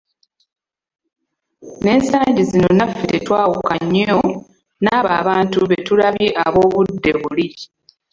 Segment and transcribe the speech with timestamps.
[1.83, 4.19] Nensangi zino naffe tetwawuka nnyo
[4.83, 7.47] naabo abantu betulabye ab‘obudde buli.